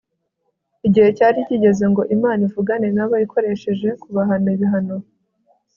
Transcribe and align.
Igihe 0.87 1.09
cyari 1.17 1.39
kigeze 1.47 1.83
ngo 1.91 2.01
Imana 2.15 2.41
ivugane 2.47 2.87
nabo 2.95 3.13
ikoresheje 3.25 3.87
kubahana 4.01 4.47
ibihano 4.55 4.97